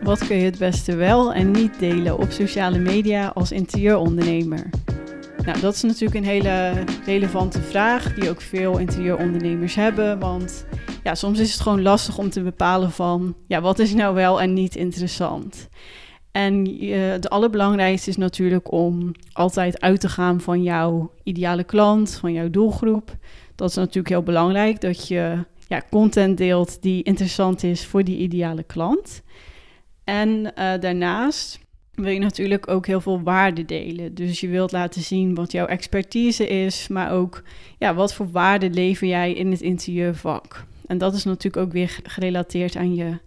Wat 0.00 0.26
kun 0.26 0.36
je 0.36 0.44
het 0.44 0.58
beste 0.58 0.94
wel 0.94 1.32
en 1.32 1.50
niet 1.50 1.78
delen 1.78 2.18
op 2.18 2.30
sociale 2.30 2.78
media 2.78 3.28
als 3.28 3.52
interieurondernemer? 3.52 4.70
Nou, 5.44 5.60
dat 5.60 5.74
is 5.74 5.82
natuurlijk 5.82 6.14
een 6.14 6.24
hele 6.24 6.84
relevante 7.04 7.62
vraag 7.62 8.14
die 8.14 8.30
ook 8.30 8.40
veel 8.40 8.78
interieurondernemers 8.78 9.74
hebben. 9.74 10.18
Want 10.18 10.66
ja, 11.02 11.14
soms 11.14 11.38
is 11.38 11.52
het 11.52 11.60
gewoon 11.60 11.82
lastig 11.82 12.18
om 12.18 12.30
te 12.30 12.42
bepalen 12.42 12.90
van 12.90 13.34
ja, 13.46 13.60
wat 13.60 13.78
is 13.78 13.94
nou 13.94 14.14
wel 14.14 14.40
en 14.40 14.52
niet 14.52 14.76
interessant. 14.76 15.68
En 16.32 16.66
het 16.90 17.30
allerbelangrijkste 17.30 18.10
is 18.10 18.16
natuurlijk 18.16 18.72
om 18.72 19.12
altijd 19.32 19.80
uit 19.80 20.00
te 20.00 20.08
gaan 20.08 20.40
van 20.40 20.62
jouw 20.62 21.10
ideale 21.22 21.64
klant, 21.64 22.14
van 22.20 22.32
jouw 22.32 22.50
doelgroep. 22.50 23.16
Dat 23.54 23.70
is 23.70 23.76
natuurlijk 23.76 24.08
heel 24.08 24.22
belangrijk, 24.22 24.80
dat 24.80 25.08
je 25.08 25.44
ja, 25.68 25.82
content 25.90 26.38
deelt 26.38 26.82
die 26.82 27.02
interessant 27.02 27.62
is 27.62 27.86
voor 27.86 28.04
die 28.04 28.18
ideale 28.18 28.62
klant. 28.62 29.22
En 30.04 30.28
uh, 30.30 30.72
daarnaast 30.80 31.60
wil 31.94 32.12
je 32.12 32.18
natuurlijk 32.18 32.68
ook 32.68 32.86
heel 32.86 33.00
veel 33.00 33.22
waarde 33.22 33.64
delen. 33.64 34.14
Dus 34.14 34.40
je 34.40 34.48
wilt 34.48 34.72
laten 34.72 35.02
zien 35.02 35.34
wat 35.34 35.52
jouw 35.52 35.66
expertise 35.66 36.46
is, 36.48 36.88
maar 36.88 37.12
ook 37.12 37.42
ja, 37.78 37.94
wat 37.94 38.14
voor 38.14 38.30
waarde 38.30 38.70
lever 38.70 39.06
jij 39.06 39.32
in 39.32 39.50
het 39.50 39.60
interieurvak. 39.60 40.64
En 40.86 40.98
dat 40.98 41.14
is 41.14 41.24
natuurlijk 41.24 41.66
ook 41.66 41.72
weer 41.72 41.98
gerelateerd 42.02 42.76
aan 42.76 42.94
je 42.94 43.18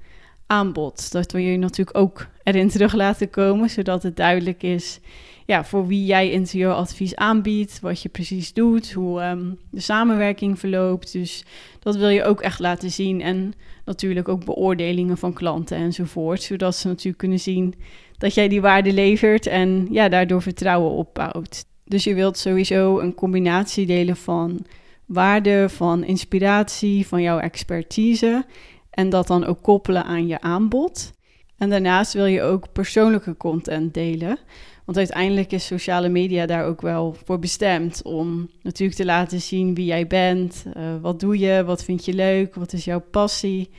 aanbod. 0.47 1.11
Dat 1.11 1.31
wil 1.31 1.41
je 1.41 1.57
natuurlijk 1.57 1.97
ook 1.97 2.27
erin 2.43 2.69
terug 2.69 2.93
laten 2.93 3.29
komen, 3.29 3.69
zodat 3.69 4.03
het 4.03 4.15
duidelijk 4.15 4.63
is 4.63 4.99
ja, 5.45 5.65
voor 5.65 5.87
wie 5.87 6.05
jij 6.05 6.31
interieuradvies 6.31 7.15
aanbiedt, 7.15 7.79
wat 7.79 8.01
je 8.01 8.09
precies 8.09 8.53
doet, 8.53 8.91
hoe 8.91 9.23
um, 9.23 9.59
de 9.71 9.79
samenwerking 9.79 10.59
verloopt. 10.59 11.11
Dus 11.11 11.45
dat 11.79 11.95
wil 11.95 12.09
je 12.09 12.23
ook 12.23 12.41
echt 12.41 12.59
laten 12.59 12.91
zien. 12.91 13.21
En 13.21 13.53
natuurlijk 13.85 14.27
ook 14.27 14.45
beoordelingen 14.45 15.17
van 15.17 15.33
klanten 15.33 15.77
enzovoort, 15.77 16.41
zodat 16.41 16.75
ze 16.75 16.87
natuurlijk 16.87 17.17
kunnen 17.17 17.39
zien 17.39 17.75
dat 18.17 18.33
jij 18.33 18.47
die 18.47 18.61
waarde 18.61 18.93
levert 18.93 19.47
en 19.47 19.87
ja, 19.91 20.09
daardoor 20.09 20.41
vertrouwen 20.41 20.91
opbouwt. 20.91 21.65
Dus 21.83 22.03
je 22.03 22.13
wilt 22.13 22.37
sowieso 22.37 22.99
een 22.99 23.13
combinatie 23.15 23.85
delen 23.85 24.15
van 24.15 24.65
waarde, 25.05 25.69
van 25.69 26.03
inspiratie, 26.03 27.07
van 27.07 27.21
jouw 27.21 27.39
expertise 27.39 28.45
en 28.89 29.09
dat 29.09 29.27
dan 29.27 29.45
ook 29.45 29.61
koppelen 29.61 30.03
aan 30.03 30.27
je 30.27 30.41
aanbod. 30.41 31.13
En 31.57 31.69
daarnaast 31.69 32.13
wil 32.13 32.25
je 32.25 32.41
ook 32.41 32.71
persoonlijke 32.71 33.37
content 33.37 33.93
delen. 33.93 34.37
Want 34.85 34.97
uiteindelijk 34.97 35.51
is 35.51 35.65
sociale 35.65 36.09
media 36.09 36.45
daar 36.45 36.65
ook 36.65 36.81
wel 36.81 37.15
voor 37.23 37.39
bestemd 37.39 38.01
om 38.03 38.49
natuurlijk 38.61 38.97
te 38.97 39.05
laten 39.05 39.41
zien 39.41 39.75
wie 39.75 39.85
jij 39.85 40.07
bent, 40.07 40.65
uh, 40.77 40.83
wat 41.01 41.19
doe 41.19 41.39
je, 41.39 41.63
wat 41.65 41.83
vind 41.83 42.05
je 42.05 42.13
leuk, 42.13 42.55
wat 42.55 42.73
is 42.73 42.85
jouw 42.85 43.03
passie. 43.11 43.69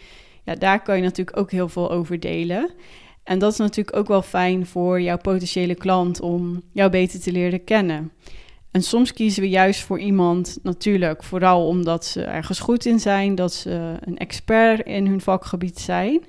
Ja, 0.44 0.54
daar 0.54 0.82
kan 0.82 0.96
je 0.96 1.02
natuurlijk 1.02 1.36
ook 1.36 1.50
heel 1.50 1.68
veel 1.68 1.90
over 1.90 2.20
delen. 2.20 2.70
En 3.24 3.38
dat 3.38 3.52
is 3.52 3.58
natuurlijk 3.58 3.96
ook 3.96 4.08
wel 4.08 4.22
fijn 4.22 4.66
voor 4.66 5.00
jouw 5.00 5.18
potentiële 5.18 5.74
klant 5.74 6.20
om 6.20 6.62
jou 6.72 6.90
beter 6.90 7.20
te 7.20 7.32
leren 7.32 7.64
kennen. 7.64 8.12
En 8.70 8.82
soms 8.82 9.12
kiezen 9.12 9.42
we 9.42 9.48
juist 9.48 9.80
voor 9.80 9.98
iemand 9.98 10.58
natuurlijk 10.62 11.22
vooral 11.22 11.66
omdat 11.66 12.04
ze 12.04 12.22
ergens 12.22 12.58
goed 12.58 12.86
in 12.86 13.00
zijn, 13.00 13.34
dat 13.34 13.52
ze 13.52 13.94
een 14.00 14.16
expert 14.16 14.86
in 14.86 15.06
hun 15.06 15.20
vakgebied 15.20 15.78
zijn. 15.78 16.20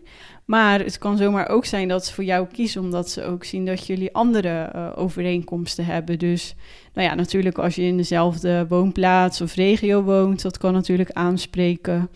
Maar 0.47 0.79
het 0.79 0.97
kan 0.97 1.17
zomaar 1.17 1.49
ook 1.49 1.65
zijn 1.65 1.87
dat 1.87 2.05
ze 2.05 2.13
voor 2.13 2.23
jou 2.23 2.47
kiezen 2.51 2.81
omdat 2.81 3.09
ze 3.09 3.23
ook 3.23 3.43
zien 3.43 3.65
dat 3.65 3.87
jullie 3.87 4.13
andere 4.13 4.71
uh, 4.75 4.89
overeenkomsten 4.95 5.85
hebben. 5.85 6.19
Dus 6.19 6.55
nou 6.93 7.07
ja, 7.07 7.15
natuurlijk 7.15 7.57
als 7.57 7.75
je 7.75 7.81
in 7.81 7.97
dezelfde 7.97 8.65
woonplaats 8.67 9.41
of 9.41 9.55
regio 9.55 10.03
woont, 10.03 10.41
dat 10.41 10.57
kan 10.57 10.73
natuurlijk 10.73 11.11
aanspreken. 11.11 12.09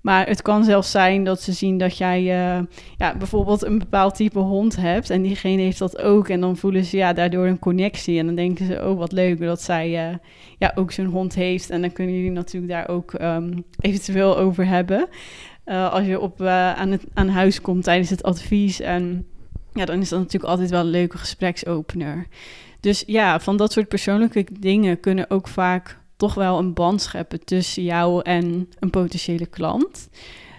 Maar 0.00 0.26
het 0.26 0.42
kan 0.42 0.64
zelfs 0.64 0.90
zijn 0.90 1.24
dat 1.24 1.42
ze 1.42 1.52
zien 1.52 1.78
dat 1.78 1.96
jij 1.98 2.20
uh, 2.20 2.64
ja, 2.96 3.16
bijvoorbeeld 3.16 3.64
een 3.64 3.78
bepaald 3.78 4.14
type 4.14 4.38
hond 4.38 4.76
hebt 4.76 5.10
en 5.10 5.22
diegene 5.22 5.62
heeft 5.62 5.78
dat 5.78 6.00
ook. 6.00 6.28
En 6.28 6.40
dan 6.40 6.56
voelen 6.56 6.84
ze 6.84 6.96
ja, 6.96 7.12
daardoor 7.12 7.46
een 7.46 7.58
connectie. 7.58 8.18
En 8.18 8.26
dan 8.26 8.34
denken 8.34 8.66
ze, 8.66 8.84
oh 8.86 8.98
wat 8.98 9.12
leuk 9.12 9.40
dat 9.40 9.62
zij 9.62 10.10
uh, 10.10 10.16
ja, 10.58 10.72
ook 10.74 10.92
zo'n 10.92 11.06
hond 11.06 11.34
heeft. 11.34 11.70
En 11.70 11.80
dan 11.80 11.92
kunnen 11.92 12.14
jullie 12.14 12.30
natuurlijk 12.30 12.72
daar 12.72 12.88
ook 12.88 13.12
um, 13.20 13.64
eventueel 13.80 14.38
over 14.38 14.66
hebben. 14.66 15.08
Uh, 15.70 15.92
als 15.92 16.06
je 16.06 16.20
op, 16.20 16.42
aan, 16.42 16.90
het, 16.90 17.04
aan 17.14 17.28
huis 17.28 17.60
komt 17.60 17.84
tijdens 17.84 18.10
het 18.10 18.22
advies. 18.22 18.80
En 18.80 19.26
ja, 19.74 19.84
dan 19.84 20.00
is 20.00 20.08
dat 20.08 20.18
natuurlijk 20.18 20.50
altijd 20.50 20.70
wel 20.70 20.80
een 20.80 20.86
leuke 20.86 21.18
gespreksopener. 21.18 22.26
Dus 22.80 23.02
ja, 23.06 23.40
van 23.40 23.56
dat 23.56 23.72
soort 23.72 23.88
persoonlijke 23.88 24.46
dingen 24.60 25.00
kunnen 25.00 25.30
ook 25.30 25.48
vaak 25.48 25.98
toch 26.16 26.34
wel 26.34 26.58
een 26.58 26.74
band 26.74 27.02
scheppen 27.02 27.44
tussen 27.44 27.82
jou 27.82 28.22
en 28.22 28.68
een 28.78 28.90
potentiële 28.90 29.46
klant. 29.46 30.08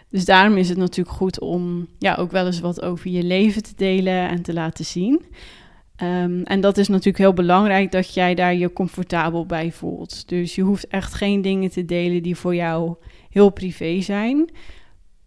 Dus 0.10 0.26
daarom 0.26 0.58
is 0.58 0.70
het 0.70 0.78
natuurlijk 0.78 1.16
goed 1.16 1.40
om 1.40 1.88
ja, 1.98 2.16
ook 2.16 2.32
wel 2.32 2.46
eens 2.46 2.60
wat 2.60 2.82
over 2.82 3.10
je 3.10 3.24
leven 3.24 3.64
te 3.64 3.74
delen 3.76 4.30
en 4.30 4.42
te 4.42 4.54
laten 4.54 4.86
zien. 4.86 5.22
Um, 6.04 6.44
en 6.44 6.62
dat 6.62 6.78
is 6.78 6.88
natuurlijk 6.88 7.18
heel 7.18 7.34
belangrijk 7.34 7.92
dat 7.92 8.14
jij 8.14 8.36
daar 8.36 8.56
je 8.56 8.74
comfortabel 8.74 9.46
bij 9.46 9.72
voelt. 9.72 10.30
Dus 10.30 10.56
je 10.56 10.62
hoeft 10.62 10.88
echt 10.88 11.14
geen 11.14 11.42
dingen 11.42 11.70
te 11.70 11.86
delen 11.86 12.24
die 12.24 12.36
voor 12.36 12.56
jou 12.56 12.96
heel 13.30 13.50
privé 13.50 14.02
zijn. 14.02 14.50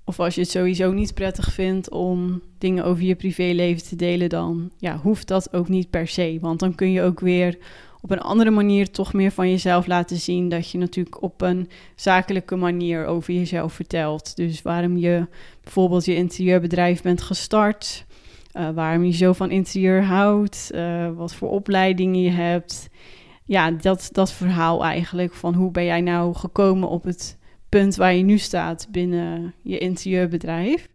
Of 0.05 0.21
als 0.21 0.35
je 0.35 0.41
het 0.41 0.51
sowieso 0.51 0.93
niet 0.93 1.15
prettig 1.15 1.53
vindt 1.53 1.91
om 1.91 2.43
dingen 2.59 2.85
over 2.85 3.03
je 3.03 3.15
privéleven 3.15 3.89
te 3.89 3.97
delen, 3.97 4.29
dan 4.29 4.71
ja, 4.79 4.97
hoeft 4.97 5.29
dat 5.29 5.53
ook 5.53 5.69
niet 5.69 5.91
per 5.91 6.09
se. 6.09 6.39
Want 6.41 6.61
dan 6.61 6.75
kun 6.75 6.93
je 6.93 7.03
ook 7.03 7.21
weer 7.21 7.59
op 8.01 8.11
een 8.11 8.21
andere 8.21 8.51
manier 8.51 8.91
toch 8.91 9.13
meer 9.13 9.31
van 9.31 9.51
jezelf 9.51 9.87
laten 9.87 10.17
zien. 10.17 10.49
Dat 10.49 10.71
je 10.71 10.79
natuurlijk 10.79 11.23
op 11.23 11.41
een 11.41 11.69
zakelijke 11.95 12.57
manier 12.57 13.07
over 13.07 13.35
jezelf 13.35 13.73
vertelt. 13.73 14.37
Dus 14.37 14.63
waarom 14.63 14.97
je 14.97 15.27
bijvoorbeeld 15.63 16.05
je 16.05 16.15
interieurbedrijf 16.15 17.03
bent 17.03 17.23
gestart. 17.23 18.05
Uh, 18.55 18.71
waarom 18.71 19.05
je 19.05 19.13
zo 19.13 19.33
van 19.33 19.51
interieur 19.51 20.05
houdt. 20.05 20.71
Uh, 20.75 21.11
wat 21.17 21.35
voor 21.35 21.51
opleidingen 21.51 22.21
je 22.21 22.31
hebt. 22.31 22.89
Ja, 23.45 23.71
dat, 23.71 24.09
dat 24.13 24.33
verhaal 24.33 24.85
eigenlijk 24.85 25.35
van 25.35 25.55
hoe 25.55 25.71
ben 25.71 25.85
jij 25.85 26.01
nou 26.01 26.35
gekomen 26.35 26.89
op 26.89 27.05
het 27.05 27.39
punt 27.81 27.97
waar 27.97 28.15
je 28.15 28.23
nu 28.23 28.39
staat 28.39 28.89
binnen 28.91 29.55
je 29.63 29.79
interieurbedrijf. 29.79 30.89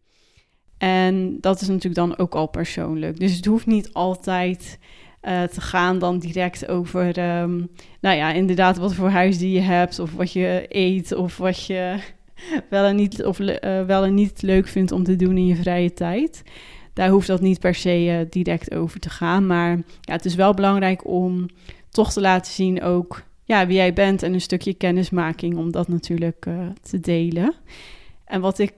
En 0.77 1.37
dat 1.41 1.61
is 1.61 1.67
natuurlijk 1.67 1.95
dan 1.95 2.17
ook 2.17 2.35
al 2.35 2.47
persoonlijk. 2.47 3.19
Dus 3.19 3.35
het 3.35 3.45
hoeft 3.45 3.65
niet 3.65 3.93
altijd 3.93 4.79
uh, 5.21 5.43
te 5.43 5.61
gaan 5.61 5.99
dan 5.99 6.19
direct 6.19 6.67
over, 6.67 7.07
um, 7.41 7.69
nou 8.01 8.15
ja, 8.15 8.31
inderdaad 8.31 8.77
wat 8.77 8.93
voor 8.93 9.09
huisdier 9.09 9.53
je 9.53 9.59
hebt 9.59 9.99
of 9.99 10.13
wat 10.13 10.31
je 10.31 10.65
eet 10.67 11.15
of 11.15 11.37
wat 11.37 11.65
je 11.65 11.97
wel 12.69 12.85
en 12.85 12.95
niet, 12.95 13.23
of, 13.23 13.39
uh, 13.39 13.57
wel 13.85 14.03
en 14.03 14.13
niet 14.13 14.41
leuk 14.41 14.67
vindt 14.67 14.91
om 14.91 15.03
te 15.03 15.15
doen 15.15 15.37
in 15.37 15.47
je 15.47 15.55
vrije 15.55 15.93
tijd. 15.93 16.43
Daar 16.93 17.09
hoeft 17.09 17.27
dat 17.27 17.41
niet 17.41 17.59
per 17.59 17.75
se 17.75 18.05
uh, 18.05 18.19
direct 18.29 18.73
over 18.73 18.99
te 18.99 19.09
gaan, 19.09 19.47
maar 19.47 19.75
ja, 20.01 20.13
het 20.13 20.25
is 20.25 20.35
wel 20.35 20.53
belangrijk 20.53 21.07
om 21.07 21.49
toch 21.89 22.13
te 22.13 22.21
laten 22.21 22.51
zien 22.51 22.81
ook 22.81 23.27
ja, 23.49 23.67
wie 23.67 23.75
jij 23.75 23.93
bent 23.93 24.23
en 24.23 24.33
een 24.33 24.41
stukje 24.41 24.73
kennismaking 24.73 25.57
om 25.57 25.71
dat 25.71 25.87
natuurlijk 25.87 26.45
te 26.81 26.99
delen. 26.99 27.53
En 28.25 28.41
wat 28.41 28.59
ik 28.59 28.73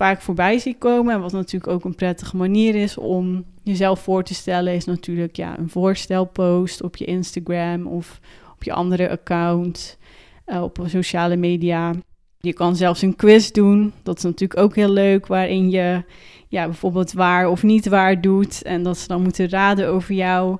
vaak 0.00 0.20
voorbij 0.20 0.58
zie 0.58 0.76
komen. 0.78 1.14
En 1.14 1.20
wat 1.20 1.32
natuurlijk 1.32 1.72
ook 1.72 1.84
een 1.84 1.94
prettige 1.94 2.36
manier 2.36 2.74
is 2.74 2.96
om 2.98 3.44
jezelf 3.62 4.00
voor 4.00 4.22
te 4.22 4.34
stellen, 4.34 4.74
is 4.74 4.84
natuurlijk 4.84 5.36
ja, 5.36 5.58
een 5.58 5.68
voorstelpost 5.68 6.82
op 6.82 6.96
je 6.96 7.04
Instagram 7.04 7.86
of 7.86 8.20
op 8.52 8.62
je 8.62 8.72
andere 8.72 9.10
account, 9.10 9.98
uh, 10.46 10.62
op 10.62 10.78
sociale 10.86 11.36
media. 11.36 11.94
Je 12.38 12.52
kan 12.52 12.76
zelfs 12.76 13.02
een 13.02 13.16
quiz 13.16 13.50
doen. 13.50 13.92
Dat 14.02 14.16
is 14.16 14.22
natuurlijk 14.22 14.60
ook 14.60 14.74
heel 14.74 14.90
leuk, 14.90 15.26
waarin 15.26 15.70
je 15.70 16.02
ja, 16.48 16.64
bijvoorbeeld 16.64 17.12
waar 17.12 17.48
of 17.48 17.62
niet 17.62 17.88
waar 17.88 18.20
doet. 18.20 18.62
En 18.62 18.82
dat 18.82 18.98
ze 18.98 19.06
dan 19.06 19.22
moeten 19.22 19.48
raden 19.48 19.88
over 19.88 20.14
jou. 20.14 20.58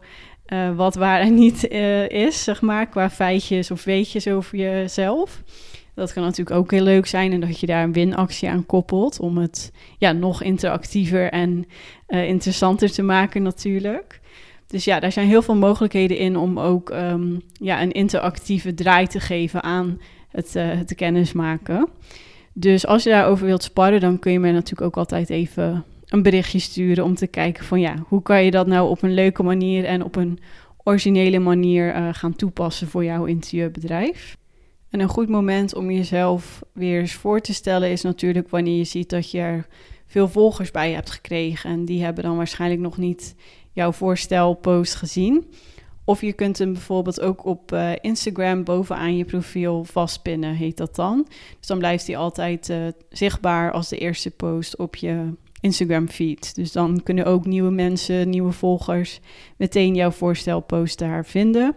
Uh, 0.53 0.77
wat 0.77 0.95
waar 0.95 1.21
en 1.21 1.35
niet 1.35 1.73
uh, 1.73 2.09
is, 2.09 2.45
zeg 2.45 2.61
maar, 2.61 2.87
qua 2.89 3.11
feitjes 3.11 3.71
of 3.71 3.85
weetjes 3.85 4.29
over 4.29 4.59
jezelf. 4.59 5.43
Dat 5.95 6.13
kan 6.13 6.23
natuurlijk 6.23 6.57
ook 6.57 6.71
heel 6.71 6.83
leuk 6.83 7.07
zijn 7.07 7.33
en 7.33 7.41
dat 7.41 7.61
je 7.61 7.67
daar 7.67 7.83
een 7.83 7.93
winactie 7.93 8.49
aan 8.49 8.67
koppelt 8.67 9.21
om 9.21 9.39
het 9.39 9.73
ja, 9.99 10.13
nog 10.13 10.43
interactiever 10.43 11.31
en 11.31 11.67
uh, 12.09 12.29
interessanter 12.29 12.91
te 12.91 13.03
maken 13.03 13.43
natuurlijk. 13.43 14.21
Dus 14.67 14.85
ja, 14.85 15.01
daar 15.01 15.13
zijn 15.13 15.27
heel 15.27 15.43
veel 15.43 15.57
mogelijkheden 15.57 16.17
in 16.17 16.37
om 16.37 16.59
ook 16.59 16.91
um, 16.91 17.41
ja, 17.53 17.83
een 17.83 17.93
interactieve 17.93 18.75
draai 18.75 19.07
te 19.07 19.21
geven 19.21 19.63
aan 19.63 20.01
het, 20.29 20.53
het 20.55 20.95
kennismaken. 20.95 21.89
Dus 22.53 22.87
als 22.87 23.03
je 23.03 23.11
daarover 23.11 23.47
wilt 23.47 23.63
sparren, 23.63 24.01
dan 24.01 24.19
kun 24.19 24.33
je 24.33 24.41
mij 24.41 24.53
natuurlijk 24.53 24.87
ook 24.87 24.97
altijd 24.97 25.31
even 25.31 25.85
een 26.11 26.23
berichtje 26.23 26.59
sturen 26.59 27.05
om 27.05 27.15
te 27.15 27.27
kijken 27.27 27.65
van 27.65 27.81
ja, 27.81 27.95
hoe 28.09 28.23
kan 28.23 28.45
je 28.45 28.51
dat 28.51 28.67
nou 28.67 28.89
op 28.91 29.03
een 29.03 29.15
leuke 29.15 29.43
manier 29.43 29.85
en 29.85 30.05
op 30.05 30.17
een 30.17 30.39
originele 30.85 31.39
manier 31.39 31.97
uh, 31.97 32.09
gaan 32.13 32.37
toepassen 32.37 32.89
voor 32.89 33.05
jouw 33.05 33.25
interieurbedrijf. 33.25 34.37
En 34.91 35.01
een 35.01 35.09
goed 35.09 35.29
moment 35.29 35.75
om 35.75 35.91
jezelf 35.91 36.63
weer 36.73 37.01
eens 37.01 37.13
voor 37.13 37.41
te 37.41 37.55
stellen 37.55 37.91
is 37.91 38.03
natuurlijk 38.03 38.49
wanneer 38.49 38.77
je 38.77 38.85
ziet 38.85 39.11
dat 39.11 39.31
je 39.31 39.39
er 39.39 39.67
veel 40.07 40.29
volgers 40.29 40.71
bij 40.71 40.93
hebt 40.93 41.11
gekregen. 41.11 41.71
En 41.71 41.85
die 41.85 42.03
hebben 42.03 42.25
dan 42.25 42.37
waarschijnlijk 42.37 42.81
nog 42.81 42.97
niet 42.97 43.35
jouw 43.73 43.93
voorstelpost 43.93 44.95
gezien. 44.95 45.45
Of 46.05 46.21
je 46.21 46.33
kunt 46.33 46.59
hem 46.59 46.73
bijvoorbeeld 46.73 47.21
ook 47.21 47.45
op 47.45 47.73
uh, 47.73 47.93
Instagram 48.01 48.65
bovenaan 48.65 49.17
je 49.17 49.25
profiel 49.25 49.85
vastpinnen, 49.85 50.55
heet 50.55 50.77
dat 50.77 50.95
dan. 50.95 51.27
Dus 51.59 51.67
dan 51.67 51.79
blijft 51.79 52.07
hij 52.07 52.17
altijd 52.17 52.69
uh, 52.69 52.87
zichtbaar 53.11 53.73
als 53.73 53.89
de 53.89 53.99
eerste 53.99 54.31
post 54.31 54.77
op 54.77 54.97
je 54.97 55.33
Instagram 55.61 56.09
feed. 56.09 56.55
Dus 56.55 56.73
dan 56.73 57.03
kunnen 57.03 57.25
ook 57.25 57.47
nieuwe 57.47 57.71
mensen, 57.71 58.31
nieuwe 58.31 58.53
volgers 58.53 59.21
meteen 59.57 59.95
jouw 59.95 60.11
voorstelpost 60.11 60.99
daar 60.99 61.27
vinden. 61.27 61.77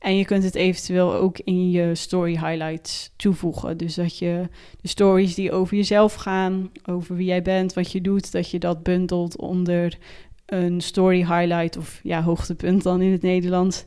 En 0.00 0.16
je 0.16 0.24
kunt 0.24 0.44
het 0.44 0.54
eventueel 0.54 1.14
ook 1.14 1.38
in 1.38 1.70
je 1.70 1.94
story 1.94 2.30
highlights 2.30 3.10
toevoegen. 3.16 3.76
Dus 3.76 3.94
dat 3.94 4.18
je 4.18 4.48
de 4.80 4.88
stories 4.88 5.34
die 5.34 5.52
over 5.52 5.76
jezelf 5.76 6.14
gaan, 6.14 6.70
over 6.84 7.16
wie 7.16 7.26
jij 7.26 7.42
bent, 7.42 7.72
wat 7.72 7.92
je 7.92 8.00
doet, 8.00 8.32
dat 8.32 8.50
je 8.50 8.58
dat 8.58 8.82
bundelt 8.82 9.36
onder 9.36 9.98
een 10.46 10.80
story 10.80 11.18
highlight 11.18 11.76
of 11.76 12.00
ja, 12.02 12.22
hoogtepunt 12.22 12.82
dan 12.82 13.00
in 13.00 13.12
het 13.12 13.22
Nederlands. 13.22 13.84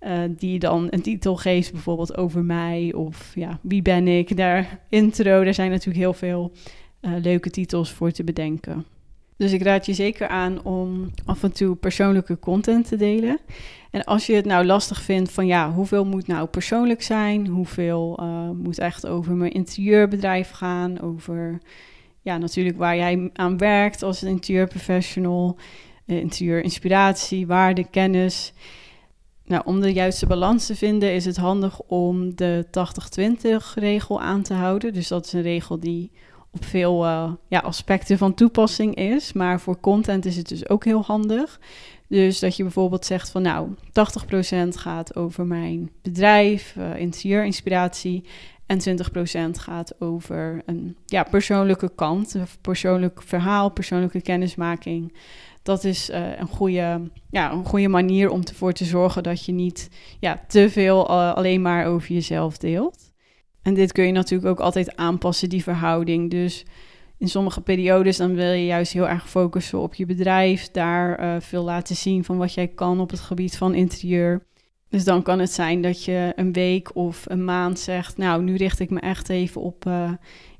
Uh, 0.00 0.18
die 0.28 0.58
dan 0.58 0.86
een 0.90 1.02
titel 1.02 1.36
geeft, 1.36 1.72
bijvoorbeeld 1.72 2.16
over 2.16 2.44
mij 2.44 2.92
of 2.94 3.32
ja, 3.34 3.58
wie 3.62 3.82
ben 3.82 4.08
ik. 4.08 4.36
Daar 4.36 4.80
intro, 4.88 5.44
daar 5.44 5.54
zijn 5.54 5.70
natuurlijk 5.70 5.98
heel 5.98 6.12
veel 6.12 6.52
uh, 7.06 7.12
leuke 7.22 7.50
titels 7.50 7.92
voor 7.92 8.10
te 8.10 8.24
bedenken. 8.24 8.84
Dus 9.36 9.52
ik 9.52 9.62
raad 9.62 9.86
je 9.86 9.92
zeker 9.92 10.28
aan 10.28 10.62
om 10.62 11.10
af 11.24 11.42
en 11.42 11.52
toe 11.52 11.74
persoonlijke 11.74 12.38
content 12.38 12.88
te 12.88 12.96
delen. 12.96 13.38
En 13.90 14.04
als 14.04 14.26
je 14.26 14.34
het 14.34 14.44
nou 14.44 14.64
lastig 14.64 15.02
vindt 15.02 15.32
van 15.32 15.46
ja, 15.46 15.72
hoeveel 15.72 16.04
moet 16.04 16.26
nou 16.26 16.46
persoonlijk 16.46 17.02
zijn? 17.02 17.46
Hoeveel 17.46 18.18
uh, 18.20 18.50
moet 18.50 18.78
echt 18.78 19.06
over 19.06 19.32
mijn 19.34 19.52
interieurbedrijf 19.52 20.50
gaan? 20.50 21.00
Over 21.00 21.58
ja, 22.22 22.38
natuurlijk 22.38 22.76
waar 22.76 22.96
jij 22.96 23.30
aan 23.32 23.58
werkt 23.58 24.02
als 24.02 24.22
interieurprofessional. 24.22 25.58
Uh, 26.06 26.18
interieurinspiratie, 26.18 27.46
waarde, 27.46 27.84
kennis. 27.90 28.52
Nou, 29.44 29.62
om 29.64 29.80
de 29.80 29.92
juiste 29.92 30.26
balans 30.26 30.66
te 30.66 30.74
vinden 30.74 31.14
is 31.14 31.24
het 31.24 31.36
handig 31.36 31.80
om 31.80 32.36
de 32.36 32.66
80-20 33.74 33.74
regel 33.74 34.20
aan 34.20 34.42
te 34.42 34.54
houden. 34.54 34.92
Dus 34.92 35.08
dat 35.08 35.26
is 35.26 35.32
een 35.32 35.42
regel 35.42 35.80
die 35.80 36.10
veel 36.60 37.04
uh, 37.04 37.32
ja, 37.48 37.58
aspecten 37.58 38.18
van 38.18 38.34
toepassing 38.34 38.94
is. 38.94 39.32
Maar 39.32 39.60
voor 39.60 39.80
content 39.80 40.24
is 40.24 40.36
het 40.36 40.48
dus 40.48 40.68
ook 40.68 40.84
heel 40.84 41.02
handig. 41.02 41.60
Dus 42.08 42.38
dat 42.38 42.56
je 42.56 42.62
bijvoorbeeld 42.62 43.04
zegt 43.04 43.30
van 43.30 43.42
nou, 43.42 43.68
80% 43.68 44.68
gaat 44.68 45.16
over 45.16 45.46
mijn 45.46 45.90
bedrijf, 46.02 46.74
uh, 46.78 47.00
interieurinspiratie. 47.00 48.24
En 48.66 48.80
20% 48.80 49.50
gaat 49.50 50.00
over 50.00 50.62
een 50.66 50.96
ja, 51.06 51.22
persoonlijke 51.22 51.94
kant, 51.94 52.34
een 52.34 52.46
persoonlijk 52.60 53.22
verhaal, 53.22 53.70
persoonlijke 53.70 54.20
kennismaking. 54.20 55.16
Dat 55.62 55.84
is 55.84 56.10
uh, 56.10 56.38
een, 56.38 56.46
goede, 56.46 57.10
ja, 57.30 57.52
een 57.52 57.64
goede 57.64 57.88
manier 57.88 58.30
om 58.30 58.42
ervoor 58.44 58.72
te 58.72 58.84
zorgen 58.84 59.22
dat 59.22 59.44
je 59.44 59.52
niet 59.52 59.90
ja, 60.20 60.44
te 60.48 60.70
veel 60.70 61.08
alleen 61.08 61.62
maar 61.62 61.86
over 61.86 62.12
jezelf 62.12 62.58
deelt. 62.58 63.14
En 63.66 63.74
dit 63.74 63.92
kun 63.92 64.04
je 64.04 64.12
natuurlijk 64.12 64.50
ook 64.50 64.60
altijd 64.60 64.96
aanpassen, 64.96 65.48
die 65.48 65.62
verhouding. 65.62 66.30
Dus 66.30 66.64
in 67.18 67.28
sommige 67.28 67.60
periodes 67.60 68.16
dan 68.16 68.34
wil 68.34 68.52
je 68.52 68.66
juist 68.66 68.92
heel 68.92 69.08
erg 69.08 69.30
focussen 69.30 69.78
op 69.78 69.94
je 69.94 70.06
bedrijf. 70.06 70.70
Daar 70.70 71.20
uh, 71.20 71.40
veel 71.40 71.64
laten 71.64 71.96
zien 71.96 72.24
van 72.24 72.36
wat 72.36 72.54
jij 72.54 72.68
kan 72.68 73.00
op 73.00 73.10
het 73.10 73.20
gebied 73.20 73.56
van 73.56 73.74
interieur. 73.74 74.46
Dus 74.88 75.04
dan 75.04 75.22
kan 75.22 75.38
het 75.38 75.52
zijn 75.52 75.82
dat 75.82 76.04
je 76.04 76.32
een 76.36 76.52
week 76.52 76.96
of 76.96 77.24
een 77.28 77.44
maand 77.44 77.78
zegt... 77.78 78.16
nou, 78.16 78.42
nu 78.42 78.56
richt 78.56 78.80
ik 78.80 78.90
me 78.90 79.00
echt 79.00 79.28
even 79.28 79.60
op 79.60 79.84
uh, 79.86 80.10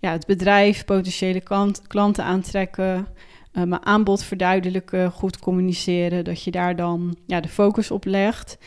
ja, 0.00 0.12
het 0.12 0.26
bedrijf, 0.26 0.84
potentiële 0.84 1.40
klant, 1.40 1.86
klanten 1.86 2.24
aantrekken... 2.24 3.06
Uh, 3.52 3.62
mijn 3.62 3.86
aanbod 3.86 4.22
verduidelijken, 4.22 5.10
goed 5.10 5.38
communiceren... 5.38 6.24
dat 6.24 6.42
je 6.42 6.50
daar 6.50 6.76
dan 6.76 7.16
ja, 7.26 7.40
de 7.40 7.48
focus 7.48 7.90
op 7.90 8.04
legt... 8.04 8.58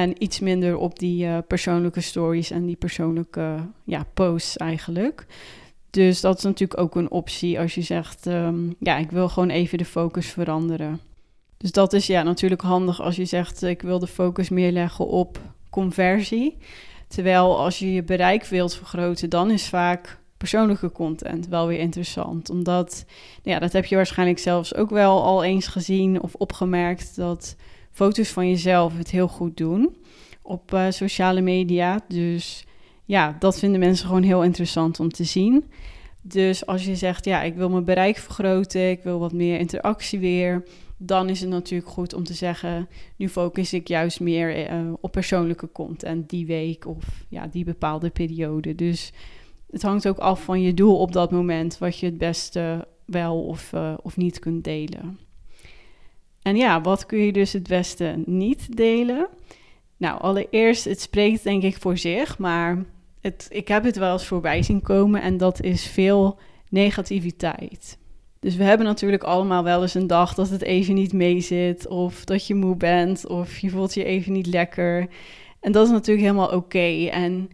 En 0.00 0.22
iets 0.22 0.40
minder 0.40 0.76
op 0.76 0.98
die 0.98 1.24
uh, 1.24 1.38
persoonlijke 1.46 2.00
stories 2.00 2.50
en 2.50 2.66
die 2.66 2.76
persoonlijke 2.76 3.56
ja, 3.84 4.06
posts 4.14 4.56
eigenlijk. 4.56 5.26
Dus 5.90 6.20
dat 6.20 6.38
is 6.38 6.42
natuurlijk 6.42 6.80
ook 6.80 6.94
een 6.94 7.10
optie 7.10 7.60
als 7.60 7.74
je 7.74 7.82
zegt, 7.82 8.26
um, 8.26 8.74
ja, 8.78 8.96
ik 8.96 9.10
wil 9.10 9.28
gewoon 9.28 9.50
even 9.50 9.78
de 9.78 9.84
focus 9.84 10.26
veranderen. 10.26 11.00
Dus 11.56 11.72
dat 11.72 11.92
is 11.92 12.06
ja 12.06 12.22
natuurlijk 12.22 12.62
handig 12.62 13.00
als 13.00 13.16
je 13.16 13.24
zegt, 13.24 13.62
ik 13.62 13.82
wil 13.82 13.98
de 13.98 14.06
focus 14.06 14.48
meer 14.48 14.72
leggen 14.72 15.06
op 15.06 15.40
conversie. 15.70 16.56
Terwijl 17.08 17.58
als 17.58 17.78
je 17.78 17.92
je 17.92 18.02
bereik 18.02 18.44
wilt 18.44 18.74
vergroten, 18.74 19.30
dan 19.30 19.50
is 19.50 19.68
vaak 19.68 20.20
persoonlijke 20.36 20.92
content 20.92 21.48
wel 21.48 21.66
weer 21.66 21.78
interessant. 21.78 22.50
Omdat, 22.50 23.04
ja, 23.42 23.58
dat 23.58 23.72
heb 23.72 23.84
je 23.84 23.96
waarschijnlijk 23.96 24.38
zelfs 24.38 24.74
ook 24.74 24.90
wel 24.90 25.22
al 25.22 25.44
eens 25.44 25.66
gezien 25.66 26.22
of 26.22 26.34
opgemerkt 26.34 27.16
dat 27.16 27.56
foto's 28.00 28.28
van 28.28 28.48
jezelf 28.48 28.96
het 28.98 29.10
heel 29.10 29.28
goed 29.28 29.56
doen 29.56 29.96
op 30.42 30.72
uh, 30.72 30.90
sociale 30.90 31.40
media. 31.40 32.00
Dus 32.08 32.64
ja, 33.04 33.36
dat 33.38 33.58
vinden 33.58 33.80
mensen 33.80 34.06
gewoon 34.06 34.22
heel 34.22 34.44
interessant 34.44 35.00
om 35.00 35.08
te 35.08 35.24
zien. 35.24 35.64
Dus 36.20 36.66
als 36.66 36.84
je 36.84 36.96
zegt, 36.96 37.24
ja, 37.24 37.42
ik 37.42 37.54
wil 37.54 37.70
mijn 37.70 37.84
bereik 37.84 38.16
vergroten, 38.16 38.90
ik 38.90 39.02
wil 39.02 39.18
wat 39.18 39.32
meer 39.32 39.58
interactie 39.58 40.18
weer, 40.18 40.64
dan 40.96 41.28
is 41.28 41.40
het 41.40 41.50
natuurlijk 41.50 41.90
goed 41.90 42.14
om 42.14 42.24
te 42.24 42.34
zeggen, 42.34 42.88
nu 43.16 43.28
focus 43.28 43.72
ik 43.72 43.88
juist 43.88 44.20
meer 44.20 44.72
uh, 44.72 44.92
op 45.00 45.12
persoonlijke 45.12 45.72
content 45.72 46.28
die 46.28 46.46
week 46.46 46.86
of 46.86 47.24
ja, 47.28 47.46
die 47.46 47.64
bepaalde 47.64 48.10
periode. 48.10 48.74
Dus 48.74 49.12
het 49.70 49.82
hangt 49.82 50.08
ook 50.08 50.18
af 50.18 50.44
van 50.44 50.62
je 50.62 50.74
doel 50.74 50.98
op 50.98 51.12
dat 51.12 51.30
moment, 51.30 51.78
wat 51.78 51.98
je 51.98 52.06
het 52.06 52.18
beste 52.18 52.88
wel 53.04 53.44
of, 53.44 53.72
uh, 53.72 53.94
of 54.02 54.16
niet 54.16 54.38
kunt 54.38 54.64
delen. 54.64 55.18
En 56.42 56.56
ja, 56.56 56.80
wat 56.80 57.06
kun 57.06 57.18
je 57.18 57.32
dus 57.32 57.52
het 57.52 57.68
beste 57.68 58.22
niet 58.26 58.76
delen? 58.76 59.28
Nou, 59.96 60.20
allereerst, 60.20 60.84
het 60.84 61.00
spreekt 61.00 61.42
denk 61.42 61.62
ik 61.62 61.76
voor 61.76 61.98
zich, 61.98 62.38
maar 62.38 62.84
het, 63.20 63.46
ik 63.50 63.68
heb 63.68 63.84
het 63.84 63.96
wel 63.96 64.12
eens 64.12 64.26
voorbij 64.26 64.62
zien 64.62 64.82
komen 64.82 65.22
en 65.22 65.36
dat 65.36 65.62
is 65.62 65.86
veel 65.86 66.38
negativiteit. 66.68 67.98
Dus 68.40 68.56
we 68.56 68.64
hebben 68.64 68.86
natuurlijk 68.86 69.22
allemaal 69.22 69.64
wel 69.64 69.82
eens 69.82 69.94
een 69.94 70.06
dag 70.06 70.34
dat 70.34 70.48
het 70.48 70.62
even 70.62 70.94
niet 70.94 71.12
meezit, 71.12 71.86
of 71.86 72.24
dat 72.24 72.46
je 72.46 72.54
moe 72.54 72.76
bent, 72.76 73.26
of 73.26 73.58
je 73.58 73.70
voelt 73.70 73.94
je 73.94 74.04
even 74.04 74.32
niet 74.32 74.46
lekker. 74.46 75.08
En 75.60 75.72
dat 75.72 75.86
is 75.86 75.92
natuurlijk 75.92 76.26
helemaal 76.26 76.54
oké. 76.56 77.08
En 77.10 77.50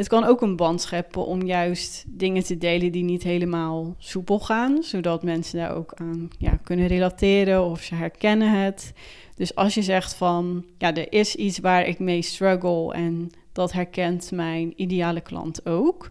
het 0.00 0.08
kan 0.08 0.24
ook 0.24 0.40
een 0.40 0.56
band 0.56 0.80
scheppen 0.80 1.26
om 1.26 1.42
juist 1.42 2.04
dingen 2.06 2.44
te 2.44 2.58
delen 2.58 2.92
die 2.92 3.02
niet 3.04 3.22
helemaal 3.22 3.94
soepel 3.98 4.38
gaan, 4.38 4.82
zodat 4.82 5.22
mensen 5.22 5.58
daar 5.58 5.76
ook 5.76 5.92
aan 5.94 6.30
ja, 6.38 6.58
kunnen 6.62 6.86
relateren 6.86 7.64
of 7.64 7.80
ze 7.80 7.94
herkennen 7.94 8.62
het. 8.64 8.92
Dus 9.36 9.54
als 9.54 9.74
je 9.74 9.82
zegt 9.82 10.14
van, 10.14 10.64
ja, 10.78 10.94
er 10.94 11.12
is 11.12 11.34
iets 11.34 11.58
waar 11.58 11.86
ik 11.86 11.98
mee 11.98 12.22
struggle 12.22 12.92
en 12.92 13.30
dat 13.52 13.72
herkent 13.72 14.30
mijn 14.30 14.72
ideale 14.76 15.20
klant 15.20 15.66
ook. 15.66 16.10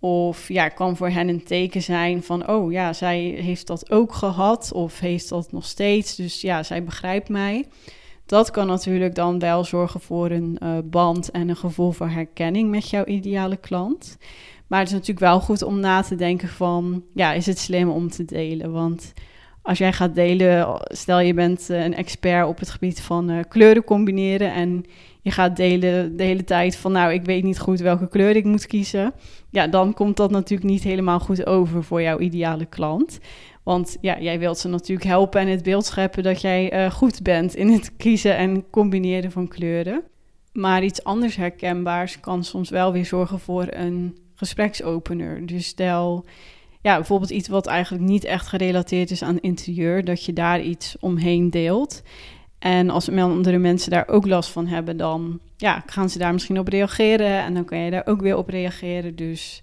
Of 0.00 0.48
ja, 0.48 0.68
kan 0.68 0.96
voor 0.96 1.10
hen 1.10 1.28
een 1.28 1.44
teken 1.44 1.82
zijn 1.82 2.22
van, 2.22 2.48
oh 2.48 2.72
ja, 2.72 2.92
zij 2.92 3.18
heeft 3.20 3.66
dat 3.66 3.90
ook 3.90 4.12
gehad 4.12 4.72
of 4.72 5.00
heeft 5.00 5.28
dat 5.28 5.52
nog 5.52 5.64
steeds. 5.64 6.16
Dus 6.16 6.40
ja, 6.40 6.62
zij 6.62 6.84
begrijpt 6.84 7.28
mij. 7.28 7.64
Dat 8.28 8.50
kan 8.50 8.66
natuurlijk 8.66 9.14
dan 9.14 9.38
wel 9.38 9.64
zorgen 9.64 10.00
voor 10.00 10.30
een 10.30 10.58
uh, 10.62 10.78
band 10.84 11.30
en 11.30 11.48
een 11.48 11.56
gevoel 11.56 11.90
van 11.90 12.08
herkenning 12.08 12.70
met 12.70 12.90
jouw 12.90 13.04
ideale 13.04 13.56
klant. 13.56 14.16
Maar 14.66 14.78
het 14.78 14.88
is 14.88 14.94
natuurlijk 14.94 15.20
wel 15.20 15.40
goed 15.40 15.62
om 15.62 15.80
na 15.80 16.02
te 16.02 16.14
denken 16.14 16.48
van, 16.48 17.04
ja, 17.14 17.32
is 17.32 17.46
het 17.46 17.58
slim 17.58 17.88
om 17.88 18.10
te 18.10 18.24
delen? 18.24 18.72
Want 18.72 19.12
als 19.62 19.78
jij 19.78 19.92
gaat 19.92 20.14
delen, 20.14 20.80
stel 20.82 21.20
je 21.20 21.34
bent 21.34 21.70
eh, 21.70 21.84
een 21.84 21.94
expert 21.94 22.46
op 22.46 22.58
het 22.58 22.70
gebied 22.70 23.00
van 23.00 23.30
uh, 23.30 23.38
kleuren 23.48 23.84
combineren 23.84 24.52
en 24.52 24.84
je 25.22 25.30
gaat 25.30 25.56
delen 25.56 26.16
de 26.16 26.22
hele 26.22 26.44
tijd 26.44 26.76
van, 26.76 26.92
nou, 26.92 27.12
ik 27.12 27.24
weet 27.24 27.42
niet 27.42 27.58
goed 27.58 27.80
welke 27.80 28.08
kleur 28.08 28.36
ik 28.36 28.44
moet 28.44 28.66
kiezen. 28.66 29.12
Ja, 29.50 29.66
dan 29.66 29.94
komt 29.94 30.16
dat 30.16 30.30
natuurlijk 30.30 30.70
niet 30.70 30.82
helemaal 30.82 31.20
goed 31.20 31.46
over 31.46 31.84
voor 31.84 32.02
jouw 32.02 32.18
ideale 32.18 32.66
klant. 32.66 33.18
Want 33.68 33.96
ja, 34.00 34.20
jij 34.20 34.38
wilt 34.38 34.58
ze 34.58 34.68
natuurlijk 34.68 35.08
helpen 35.08 35.40
en 35.40 35.48
het 35.48 35.62
beeld 35.62 35.86
scheppen 35.86 36.22
dat 36.22 36.40
jij 36.40 36.84
uh, 36.84 36.90
goed 36.90 37.22
bent 37.22 37.54
in 37.54 37.68
het 37.68 37.96
kiezen 37.96 38.36
en 38.36 38.70
combineren 38.70 39.32
van 39.32 39.48
kleuren. 39.48 40.02
Maar 40.52 40.84
iets 40.84 41.04
anders 41.04 41.36
herkenbaars 41.36 42.20
kan 42.20 42.44
soms 42.44 42.70
wel 42.70 42.92
weer 42.92 43.06
zorgen 43.06 43.40
voor 43.40 43.66
een 43.70 44.18
gespreksopener. 44.34 45.46
Dus 45.46 45.66
stel, 45.66 46.24
ja, 46.80 46.94
bijvoorbeeld 46.96 47.30
iets 47.30 47.48
wat 47.48 47.66
eigenlijk 47.66 48.04
niet 48.04 48.24
echt 48.24 48.46
gerelateerd 48.46 49.10
is 49.10 49.22
aan 49.22 49.40
interieur, 49.40 50.04
dat 50.04 50.24
je 50.24 50.32
daar 50.32 50.60
iets 50.60 50.96
omheen 51.00 51.50
deelt. 51.50 52.02
En 52.58 52.90
als 52.90 53.10
andere 53.10 53.58
mensen 53.58 53.90
daar 53.90 54.08
ook 54.08 54.26
last 54.26 54.50
van 54.50 54.66
hebben, 54.66 54.96
dan 54.96 55.40
ja, 55.56 55.82
gaan 55.86 56.10
ze 56.10 56.18
daar 56.18 56.32
misschien 56.32 56.58
op 56.58 56.68
reageren 56.68 57.42
en 57.42 57.54
dan 57.54 57.64
kan 57.64 57.78
je 57.78 57.90
daar 57.90 58.06
ook 58.06 58.20
weer 58.20 58.36
op 58.36 58.48
reageren. 58.48 59.16
Dus. 59.16 59.62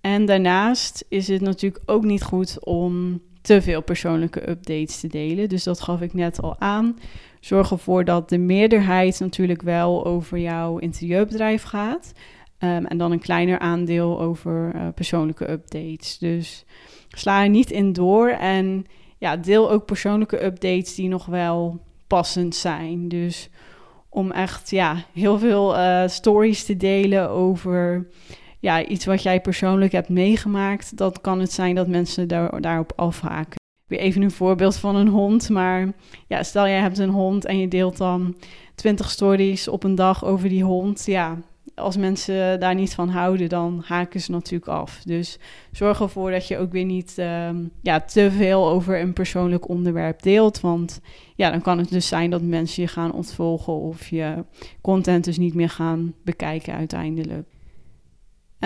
En 0.00 0.24
daarnaast 0.24 1.04
is 1.08 1.28
het 1.28 1.40
natuurlijk 1.40 1.82
ook 1.90 2.04
niet 2.04 2.22
goed 2.22 2.64
om 2.64 3.20
te 3.46 3.62
veel 3.62 3.82
persoonlijke 3.82 4.50
updates 4.50 5.00
te 5.00 5.06
delen. 5.06 5.48
Dus 5.48 5.64
dat 5.64 5.80
gaf 5.80 6.00
ik 6.00 6.14
net 6.14 6.42
al 6.42 6.56
aan. 6.58 6.98
Zorg 7.40 7.70
ervoor 7.70 8.04
dat 8.04 8.28
de 8.28 8.38
meerderheid 8.38 9.20
natuurlijk 9.20 9.62
wel 9.62 10.06
over 10.06 10.38
jouw 10.38 10.78
interieurbedrijf 10.78 11.62
gaat. 11.62 12.12
Um, 12.58 12.86
en 12.86 12.98
dan 12.98 13.12
een 13.12 13.20
kleiner 13.20 13.58
aandeel 13.58 14.20
over 14.20 14.72
uh, 14.74 14.88
persoonlijke 14.94 15.50
updates. 15.50 16.18
Dus 16.18 16.64
sla 17.08 17.42
er 17.42 17.48
niet 17.48 17.70
in 17.70 17.92
door 17.92 18.28
en 18.28 18.86
ja, 19.18 19.36
deel 19.36 19.70
ook 19.70 19.84
persoonlijke 19.84 20.44
updates 20.44 20.94
die 20.94 21.08
nog 21.08 21.26
wel 21.26 21.80
passend 22.06 22.54
zijn. 22.54 23.08
Dus 23.08 23.50
om 24.08 24.30
echt 24.30 24.70
ja, 24.70 25.04
heel 25.12 25.38
veel 25.38 25.76
uh, 25.76 26.02
stories 26.06 26.64
te 26.64 26.76
delen 26.76 27.30
over 27.30 28.08
ja, 28.66 28.84
iets 28.84 29.04
wat 29.04 29.22
jij 29.22 29.40
persoonlijk 29.40 29.92
hebt 29.92 30.08
meegemaakt, 30.08 30.96
dan 30.96 31.12
kan 31.20 31.40
het 31.40 31.52
zijn 31.52 31.74
dat 31.74 31.88
mensen 31.88 32.28
daar, 32.28 32.60
daarop 32.60 32.92
afhaken. 32.96 33.60
weer 33.86 33.98
even 33.98 34.22
een 34.22 34.30
voorbeeld 34.30 34.76
van 34.76 34.96
een 34.96 35.08
hond. 35.08 35.48
Maar 35.48 35.92
ja, 36.26 36.42
stel 36.42 36.66
jij 36.66 36.80
hebt 36.80 36.98
een 36.98 37.10
hond 37.10 37.44
en 37.44 37.58
je 37.58 37.68
deelt 37.68 37.96
dan 37.96 38.36
20 38.74 39.10
stories 39.10 39.68
op 39.68 39.84
een 39.84 39.94
dag 39.94 40.24
over 40.24 40.48
die 40.48 40.64
hond. 40.64 41.06
Ja, 41.06 41.38
als 41.74 41.96
mensen 41.96 42.60
daar 42.60 42.74
niet 42.74 42.94
van 42.94 43.08
houden, 43.08 43.48
dan 43.48 43.82
haken 43.84 44.20
ze 44.20 44.30
natuurlijk 44.30 44.70
af. 44.70 45.02
Dus 45.04 45.38
zorg 45.72 46.00
ervoor 46.00 46.30
dat 46.30 46.48
je 46.48 46.58
ook 46.58 46.72
weer 46.72 46.84
niet 46.84 47.18
ehm, 47.18 47.64
ja, 47.82 48.00
te 48.00 48.30
veel 48.30 48.68
over 48.68 49.00
een 49.00 49.12
persoonlijk 49.12 49.68
onderwerp 49.68 50.22
deelt. 50.22 50.60
Want 50.60 51.00
ja, 51.34 51.50
dan 51.50 51.62
kan 51.62 51.78
het 51.78 51.90
dus 51.90 52.08
zijn 52.08 52.30
dat 52.30 52.42
mensen 52.42 52.82
je 52.82 52.88
gaan 52.88 53.12
ontvolgen 53.12 53.72
of 53.72 54.08
je 54.08 54.44
content 54.80 55.24
dus 55.24 55.38
niet 55.38 55.54
meer 55.54 55.70
gaan 55.70 56.14
bekijken 56.22 56.74
uiteindelijk. 56.74 57.54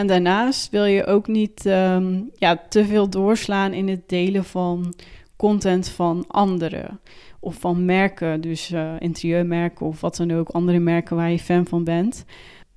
En 0.01 0.07
daarnaast 0.07 0.71
wil 0.71 0.85
je 0.85 1.07
ook 1.07 1.27
niet 1.27 1.67
ehm, 1.67 2.21
ja, 2.39 2.63
te 2.69 2.85
veel 2.85 3.09
doorslaan 3.09 3.73
in 3.73 3.89
het 3.89 4.09
delen 4.09 4.45
van 4.45 4.95
content 5.37 5.89
van 5.89 6.25
anderen 6.29 7.01
of 7.41 7.57
van 7.57 7.85
merken, 7.85 8.41
dus 8.41 8.71
uh, 8.71 8.93
interieurmerken 8.99 9.87
of 9.87 10.01
wat 10.01 10.17
dan 10.17 10.33
ook, 10.33 10.49
andere 10.49 10.79
merken 10.79 11.17
waar 11.17 11.31
je 11.31 11.39
fan 11.39 11.67
van 11.67 11.85
bent. 11.85 12.25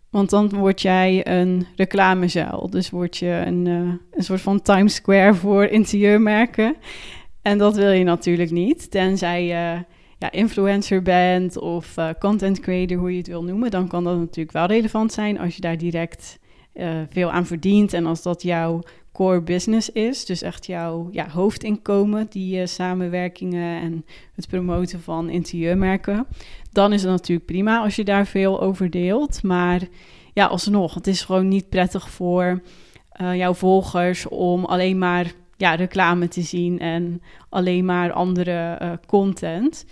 Want 0.10 0.30
dan 0.30 0.50
word 0.50 0.82
jij 0.82 1.28
een 1.28 1.66
reclamezuil. 1.76 2.70
Dus 2.70 2.90
word 2.90 3.18
je 3.18 3.44
een, 3.46 3.66
uh, 3.66 3.94
een 4.12 4.24
soort 4.24 4.42
van 4.42 4.62
Times 4.62 4.96
Square 4.96 5.34
voor 5.34 5.66
interieurmerken. 5.66 6.76
En 7.42 7.58
dat 7.58 7.76
wil 7.76 7.92
je 7.92 8.04
natuurlijk 8.04 8.52
niet. 8.52 8.92
Tenzij 8.92 9.46
je 9.46 9.84
ja, 10.18 10.32
influencer 10.32 11.02
bent 11.02 11.58
of 11.58 11.98
uh, 11.98 12.10
content 12.20 12.60
creator, 12.60 12.98
hoe 12.98 13.12
je 13.12 13.18
het 13.18 13.28
wil 13.28 13.44
noemen. 13.44 13.72
Dan 13.72 13.88
kan 13.88 14.04
dat 14.04 14.18
natuurlijk 14.18 14.52
wel 14.52 14.66
relevant 14.66 15.14
zijn 15.14 15.40
als 15.40 15.56
je 15.56 15.62
daar 15.62 15.78
direct 15.78 16.42
uh, 16.74 17.02
veel 17.10 17.32
aan 17.32 17.46
verdient. 17.46 17.94
En 17.94 18.06
als 18.06 18.22
dat 18.22 18.42
jouw 18.42 18.82
core 19.14 19.42
business 19.42 19.90
is. 19.90 20.26
Dus 20.26 20.42
echt 20.42 20.66
jouw 20.66 21.10
ja, 21.12 21.30
hoofdinkomen, 21.30 22.28
die 22.30 22.60
uh, 22.60 22.66
samenwerkingen 22.66 23.82
en 23.82 24.06
het 24.36 24.48
promoten 24.48 25.02
van 25.02 25.30
interieurmerken. 25.30 26.28
Dan 26.72 26.94
is 26.94 27.02
het 27.02 27.12
natuurlijk 27.12 27.48
prima 27.48 27.80
als 27.80 27.96
je 27.96 28.04
daar 28.04 28.26
veel 28.26 28.62
over 28.62 28.90
deelt. 28.90 29.44
Maar 29.44 29.82
ja, 30.34 30.46
alsnog, 30.46 30.94
het 30.94 31.08
is 31.08 31.22
gewoon 31.22 31.48
niet 31.48 31.70
prettig 31.70 32.10
voor 32.10 32.62
uh, 33.22 33.36
jouw 33.36 33.54
volgers 33.54 34.28
om 34.28 34.66
alleen 34.66 34.98
maar 34.98 35.32
ja, 35.58 35.76
reclame 35.76 36.28
te 36.28 36.42
zien 36.42 36.80
en 36.80 37.22
alleen 37.50 37.86
maar 37.86 38.12
andere 38.12 39.00
content. 39.08 39.86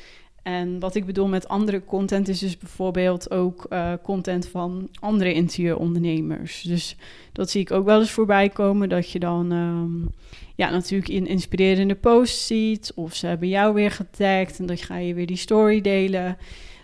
En 0.43 0.79
wat 0.79 0.95
ik 0.95 1.05
bedoel 1.05 1.27
met 1.27 1.47
andere 1.47 1.85
content 1.85 2.27
is 2.27 2.39
dus 2.39 2.57
bijvoorbeeld 2.57 3.31
ook 3.31 3.65
uh, 3.69 3.93
content 4.03 4.47
van 4.47 4.89
andere 4.99 5.33
interieurondernemers. 5.33 6.61
Dus 6.61 6.95
dat 7.31 7.49
zie 7.49 7.61
ik 7.61 7.71
ook 7.71 7.85
wel 7.85 7.99
eens 7.99 8.11
voorbij 8.11 8.49
komen, 8.49 8.89
dat 8.89 9.11
je 9.11 9.19
dan 9.19 9.51
um, 9.51 10.09
ja, 10.55 10.69
natuurlijk 10.69 11.11
in 11.11 11.27
inspirerende 11.27 11.95
posts 11.95 12.47
ziet 12.47 12.91
of 12.95 13.15
ze 13.15 13.27
hebben 13.27 13.47
jou 13.47 13.73
weer 13.73 13.91
getagd 13.91 14.59
en 14.59 14.65
dan 14.65 14.77
ga 14.77 14.97
je 14.97 15.13
weer 15.13 15.27
die 15.27 15.37
story 15.37 15.81
delen. 15.81 16.37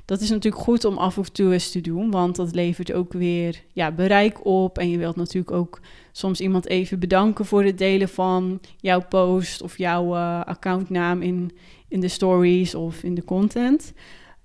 Dat 0.06 0.22
is 0.22 0.30
natuurlijk 0.30 0.64
goed 0.64 0.86
om 0.86 0.98
af 0.98 1.18
en 1.18 1.32
toe 1.32 1.54
eens 1.54 1.72
te 1.72 1.82
doen, 1.82 2.12
want 2.12 2.36
dat 2.36 2.56
levert 2.56 2.94
ook 2.94 3.14
weer 3.14 3.64
ja, 3.74 3.92
bereik 3.92 4.46
op. 4.46 4.78
En 4.78 4.90
je 4.90 4.98
wilt 4.98 5.16
natuurlijk 5.16 5.52
ook 5.52 5.80
soms 6.12 6.42
iemand 6.42 6.68
even 6.68 7.00
bedanken 7.00 7.46
voor 7.46 7.64
het 7.64 7.78
delen 7.78 8.10
van 8.10 8.60
jouw 8.78 9.02
post 9.10 9.62
of 9.62 9.78
jouw 9.78 10.16
uh, 10.16 10.44
accountnaam 10.44 11.22
in, 11.22 11.52
in 11.88 12.00
de 12.00 12.08
stories 12.08 12.76
of 12.76 13.04
in 13.04 13.16
de 13.16 13.24
content. 13.24 13.94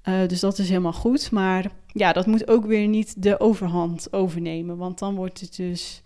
Uh, 0.08 0.28
dus 0.28 0.40
dat 0.40 0.58
is 0.58 0.68
helemaal 0.68 0.92
goed. 0.92 1.30
Maar 1.30 1.70
ja, 1.86 2.12
dat 2.12 2.26
moet 2.26 2.48
ook 2.48 2.66
weer 2.66 2.88
niet 2.88 3.22
de 3.22 3.40
overhand 3.40 4.12
overnemen. 4.12 4.76
Want 4.76 4.98
dan 4.98 5.14
wordt 5.14 5.40
het 5.40 5.56
dus 5.56 6.02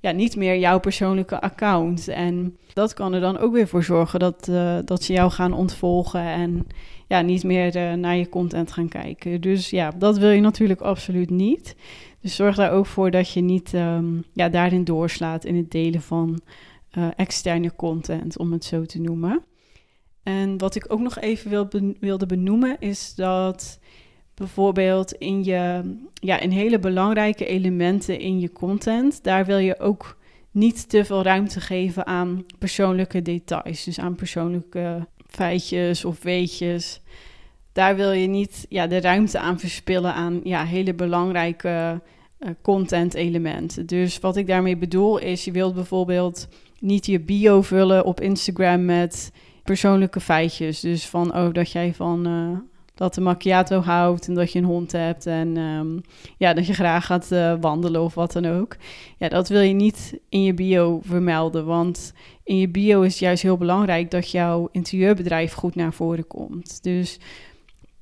ja, 0.00 0.10
niet 0.10 0.36
meer 0.36 0.58
jouw 0.58 0.80
persoonlijke 0.80 1.40
account. 1.40 2.08
En 2.08 2.56
dat 2.72 2.94
kan 2.94 3.12
er 3.12 3.20
dan 3.20 3.38
ook 3.38 3.52
weer 3.52 3.68
voor 3.68 3.84
zorgen 3.84 4.18
dat, 4.18 4.48
uh, 4.50 4.78
dat 4.84 5.02
ze 5.02 5.12
jou 5.12 5.30
gaan 5.30 5.52
ontvolgen 5.52 6.24
en 6.24 6.66
ja, 7.08 7.20
niet 7.20 7.44
meer 7.44 7.76
uh, 7.76 7.92
naar 7.92 8.16
je 8.16 8.28
content 8.28 8.72
gaan 8.72 8.88
kijken. 8.88 9.40
Dus 9.40 9.70
ja, 9.70 9.90
dat 9.98 10.18
wil 10.18 10.30
je 10.30 10.40
natuurlijk 10.40 10.80
absoluut 10.80 11.30
niet. 11.30 11.76
Dus 12.20 12.34
zorg 12.34 12.56
daar 12.56 12.72
ook 12.72 12.86
voor 12.86 13.10
dat 13.10 13.32
je 13.32 13.40
niet 13.40 13.72
um, 13.72 14.24
ja, 14.32 14.48
daarin 14.48 14.84
doorslaat 14.84 15.44
in 15.44 15.56
het 15.56 15.70
delen 15.70 16.02
van 16.02 16.40
externe 17.16 17.76
content, 17.76 18.38
om 18.38 18.52
het 18.52 18.64
zo 18.64 18.84
te 18.84 19.00
noemen. 19.00 19.42
En 20.22 20.58
wat 20.58 20.74
ik 20.74 20.84
ook 20.88 21.00
nog 21.00 21.18
even 21.18 21.50
wil 21.50 21.68
wilde 22.00 22.26
benoemen 22.26 22.76
is 22.78 23.14
dat 23.14 23.78
bijvoorbeeld 24.34 25.12
in 25.12 25.44
je 25.44 25.94
ja, 26.14 26.40
in 26.40 26.50
hele 26.50 26.78
belangrijke 26.78 27.46
elementen 27.46 28.18
in 28.18 28.40
je 28.40 28.52
content, 28.52 29.22
daar 29.22 29.46
wil 29.46 29.58
je 29.58 29.80
ook 29.80 30.18
niet 30.50 30.88
te 30.88 31.04
veel 31.04 31.22
ruimte 31.22 31.60
geven 31.60 32.06
aan 32.06 32.44
persoonlijke 32.58 33.22
details, 33.22 33.84
dus 33.84 34.00
aan 34.00 34.14
persoonlijke 34.14 35.06
feitjes 35.26 36.04
of 36.04 36.22
weetjes. 36.22 37.00
Daar 37.72 37.96
wil 37.96 38.12
je 38.12 38.26
niet 38.26 38.66
ja, 38.68 38.86
de 38.86 39.00
ruimte 39.00 39.38
aan 39.38 39.58
verspillen 39.58 40.14
aan 40.14 40.40
ja, 40.44 40.64
hele 40.64 40.94
belangrijke 40.94 42.00
uh, 42.40 42.50
content 42.62 43.14
elementen. 43.14 43.86
Dus 43.86 44.18
wat 44.18 44.36
ik 44.36 44.46
daarmee 44.46 44.76
bedoel 44.76 45.18
is, 45.18 45.44
je 45.44 45.52
wilt 45.52 45.74
bijvoorbeeld 45.74 46.48
niet 46.78 47.06
je 47.06 47.20
bio 47.20 47.62
vullen 47.62 48.04
op 48.04 48.20
Instagram 48.20 48.84
met 48.84 49.32
persoonlijke 49.64 50.20
feitjes. 50.20 50.80
Dus 50.80 51.06
van, 51.06 51.36
oh, 51.36 51.52
dat 51.52 51.72
jij 51.72 51.94
van 51.94 52.28
uh, 52.28 52.58
dat 53.00 53.14
de 53.14 53.20
macchiato 53.20 53.80
houdt 53.80 54.28
en 54.28 54.34
dat 54.34 54.52
je 54.52 54.58
een 54.58 54.64
hond 54.64 54.92
hebt 54.92 55.26
en 55.26 55.56
um, 55.56 56.00
ja, 56.36 56.52
dat 56.54 56.66
je 56.66 56.72
graag 56.72 57.06
gaat 57.06 57.28
uh, 57.32 57.54
wandelen 57.60 58.02
of 58.02 58.14
wat 58.14 58.32
dan 58.32 58.46
ook. 58.46 58.76
Ja, 59.18 59.28
dat 59.28 59.48
wil 59.48 59.60
je 59.60 59.72
niet 59.72 60.18
in 60.28 60.42
je 60.42 60.54
bio 60.54 61.00
vermelden, 61.04 61.66
want 61.66 62.12
in 62.44 62.56
je 62.56 62.68
bio 62.68 63.02
is 63.02 63.10
het 63.10 63.20
juist 63.20 63.42
heel 63.42 63.56
belangrijk 63.56 64.10
dat 64.10 64.30
jouw 64.30 64.68
interieurbedrijf 64.72 65.52
goed 65.52 65.74
naar 65.74 65.92
voren 65.92 66.26
komt. 66.26 66.82
Dus 66.82 67.18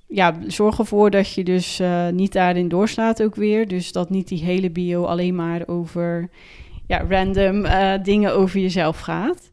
ja, 0.06 0.34
zorg 0.46 0.78
ervoor 0.78 1.10
dat 1.10 1.32
je 1.32 1.44
dus 1.44 1.80
uh, 1.80 2.08
niet 2.08 2.32
daarin 2.32 2.68
doorslaat 2.68 3.22
ook 3.22 3.34
weer. 3.34 3.68
Dus 3.68 3.92
dat 3.92 4.10
niet 4.10 4.28
die 4.28 4.44
hele 4.44 4.70
bio 4.70 5.04
alleen 5.04 5.34
maar 5.34 5.62
over 5.66 6.30
ja, 6.86 7.04
random 7.08 7.66
dingen 8.02 8.34
over 8.34 8.60
jezelf 8.60 8.98
gaat. 8.98 9.50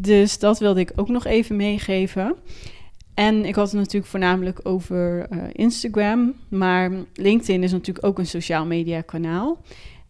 Dus 0.00 0.38
dat 0.38 0.58
wilde 0.58 0.80
ik 0.80 0.92
ook 0.96 1.08
nog 1.08 1.24
even 1.24 1.56
meegeven. 1.56 2.36
En 3.14 3.44
ik 3.44 3.54
had 3.54 3.70
het 3.70 3.80
natuurlijk 3.80 4.10
voornamelijk 4.10 4.60
over 4.62 5.26
uh, 5.32 5.42
Instagram, 5.52 6.34
maar 6.48 6.90
LinkedIn 7.14 7.62
is 7.62 7.72
natuurlijk 7.72 8.06
ook 8.06 8.18
een 8.18 8.26
sociaal 8.26 8.66
media 8.66 9.00
kanaal. 9.00 9.62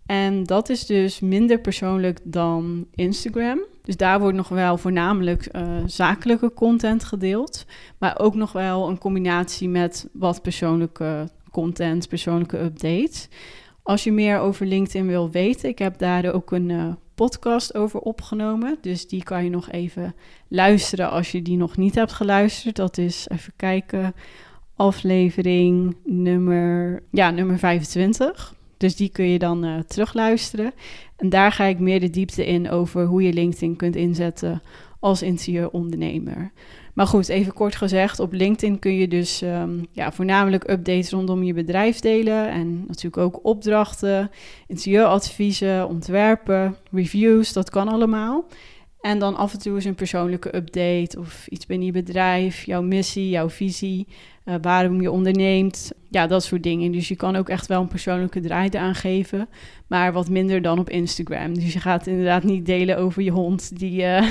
En 0.07 0.45
dat 0.45 0.69
is 0.69 0.87
dus 0.87 1.21
minder 1.21 1.61
persoonlijk 1.61 2.19
dan 2.23 2.87
Instagram. 2.95 3.61
Dus 3.83 3.97
daar 3.97 4.21
wordt 4.21 4.37
nog 4.37 4.49
wel 4.49 4.79
voornamelijk 4.79 5.49
uh, 5.53 5.63
zakelijke 5.87 6.53
content 6.53 7.05
gedeeld, 7.05 7.67
maar 7.99 8.19
ook 8.19 8.35
nog 8.35 8.53
wel 8.53 8.89
een 8.89 8.99
combinatie 8.99 9.69
met 9.69 10.09
wat 10.13 10.43
persoonlijke 10.43 11.29
content, 11.51 12.09
persoonlijke 12.09 12.59
updates. 12.59 13.29
Als 13.83 14.05
je 14.05 14.13
meer 14.13 14.39
over 14.39 14.67
LinkedIn 14.67 15.07
wil 15.07 15.31
weten, 15.31 15.69
ik 15.69 15.79
heb 15.79 15.99
daar 15.99 16.33
ook 16.33 16.53
een 16.53 16.69
uh, 16.69 16.93
podcast 17.27 17.75
over 17.75 18.01
opgenomen. 18.01 18.79
Dus 18.81 19.09
die 19.09 19.23
kan 19.23 19.45
je 19.45 19.51
nog 19.51 19.71
even 19.71 20.15
luisteren 20.49 21.11
als 21.11 21.33
je 21.33 21.43
die 21.43 21.57
nog 21.57 21.77
niet 21.77 21.95
hebt 21.95 22.13
geluisterd. 22.13 22.77
Dat 22.77 22.99
is 22.99 23.29
even 23.29 23.53
kijken. 23.57 24.15
Aflevering 24.77 25.97
nummer, 26.05 27.03
ja, 27.11 27.31
nummer 27.31 27.59
25. 27.59 28.55
Dus 28.77 28.97
die 28.97 29.09
kun 29.09 29.25
je 29.25 29.39
dan 29.39 29.65
uh, 29.65 29.79
terugluisteren. 29.79 30.73
En 31.17 31.29
daar 31.29 31.53
ga 31.53 31.65
ik 31.65 31.79
meer 31.79 32.01
de 32.01 32.11
diepte 32.11 32.47
in 32.47 32.71
over 32.71 33.05
hoe 33.05 33.23
je 33.23 33.33
LinkedIn 33.33 33.77
kunt 33.77 33.97
inzetten 33.97 34.63
als 35.01 35.23
interieurondernemer. 35.23 36.53
Maar 37.01 37.09
goed, 37.09 37.29
even 37.29 37.53
kort 37.53 37.77
gezegd, 37.77 38.21
op 38.21 38.33
LinkedIn 38.33 38.79
kun 38.79 38.95
je 38.95 39.09
dus 39.09 39.43
um, 39.43 39.87
ja, 39.93 40.13
voornamelijk 40.13 40.71
updates 40.71 41.11
rondom 41.11 41.43
je 41.43 41.55
bedrijf 41.55 42.01
delen. 42.01 42.49
En 42.51 42.85
natuurlijk 42.87 43.17
ook 43.17 43.45
opdrachten, 43.45 44.31
interieuradviezen, 44.67 45.89
ontwerpen, 45.89 46.77
reviews, 46.93 47.53
dat 47.53 47.71
kan 47.71 47.89
allemaal. 47.89 48.45
En 49.01 49.19
dan 49.19 49.37
af 49.37 49.53
en 49.53 49.59
toe 49.59 49.75
eens 49.75 49.85
een 49.85 49.95
persoonlijke 49.95 50.57
update 50.57 51.19
of 51.19 51.47
iets 51.47 51.67
binnen 51.67 51.87
je 51.87 51.93
bedrijf, 51.93 52.65
jouw 52.65 52.83
missie, 52.83 53.29
jouw 53.29 53.51
visie, 53.51 54.07
uh, 54.45 54.55
waarom 54.63 55.01
je 55.01 55.11
onderneemt. 55.11 55.93
Ja, 56.11 56.27
dat 56.27 56.45
soort 56.45 56.63
dingen. 56.63 56.93
Dus 56.93 57.09
je 57.09 57.17
kan 57.17 57.37
ook 57.37 57.49
echt 57.49 57.67
wel 57.67 57.81
een 57.81 57.89
persoonlijke 57.89 58.41
draai 58.41 58.71
aangeven, 58.71 59.49
maar 59.87 60.13
wat 60.13 60.29
minder 60.29 60.63
dan 60.63 60.79
op 60.79 60.91
Instagram. 60.91 61.55
Dus 61.55 61.73
je 61.73 61.81
gaat 61.81 62.07
inderdaad 62.07 62.45
niet 62.45 62.67
delen 62.67 62.99
over 62.99 63.23
je 63.23 63.31
hond 63.31 63.79
die, 63.79 64.03
uh, 64.03 64.29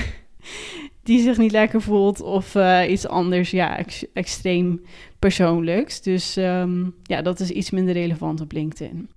die 1.03 1.21
zich 1.21 1.37
niet 1.37 1.51
lekker 1.51 1.81
voelt 1.81 2.21
of 2.21 2.55
uh, 2.55 2.81
iets 2.89 3.07
anders, 3.07 3.51
ja, 3.51 3.77
ex 3.77 4.05
extreem 4.13 4.81
persoonlijks. 5.19 6.01
Dus 6.01 6.37
um, 6.37 6.95
ja, 7.03 7.21
dat 7.21 7.39
is 7.39 7.49
iets 7.49 7.69
minder 7.69 7.93
relevant 7.93 8.41
op 8.41 8.51
LinkedIn. 8.51 9.09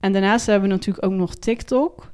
En 0.00 0.12
daarnaast 0.12 0.46
hebben 0.46 0.68
we 0.68 0.74
natuurlijk 0.74 1.06
ook 1.06 1.12
nog 1.12 1.34
TikTok. 1.34 2.12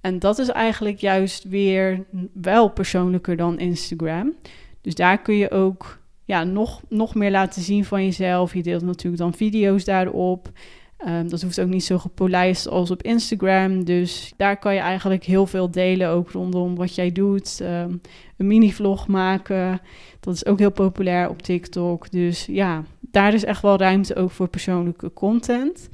En 0.00 0.18
dat 0.18 0.38
is 0.38 0.48
eigenlijk 0.48 0.98
juist 0.98 1.44
weer 1.44 2.04
wel 2.32 2.68
persoonlijker 2.68 3.36
dan 3.36 3.58
Instagram. 3.58 4.34
Dus 4.80 4.94
daar 4.94 5.22
kun 5.22 5.34
je 5.34 5.50
ook 5.50 5.98
ja, 6.24 6.44
nog, 6.44 6.82
nog 6.88 7.14
meer 7.14 7.30
laten 7.30 7.62
zien 7.62 7.84
van 7.84 8.04
jezelf. 8.04 8.54
Je 8.54 8.62
deelt 8.62 8.82
natuurlijk 8.82 9.22
dan 9.22 9.34
video's 9.34 9.84
daarop. 9.84 10.50
Um, 11.06 11.28
dat 11.28 11.42
hoeft 11.42 11.60
ook 11.60 11.68
niet 11.68 11.84
zo 11.84 11.98
gepolijst 11.98 12.68
als 12.68 12.90
op 12.90 13.02
Instagram. 13.02 13.84
Dus 13.84 14.32
daar 14.36 14.58
kan 14.58 14.74
je 14.74 14.80
eigenlijk 14.80 15.24
heel 15.24 15.46
veel 15.46 15.70
delen, 15.70 16.08
ook 16.08 16.30
rondom 16.30 16.76
wat 16.76 16.94
jij 16.94 17.12
doet. 17.12 17.60
Um, 17.62 18.00
een 18.36 18.46
mini-vlog 18.46 19.06
maken, 19.06 19.80
dat 20.20 20.34
is 20.34 20.46
ook 20.46 20.58
heel 20.58 20.72
populair 20.72 21.28
op 21.28 21.42
TikTok. 21.42 22.10
Dus 22.10 22.46
ja, 22.46 22.84
daar 23.00 23.34
is 23.34 23.44
echt 23.44 23.62
wel 23.62 23.78
ruimte 23.78 24.16
ook 24.16 24.30
voor 24.30 24.48
persoonlijke 24.48 25.12
content. 25.12 25.88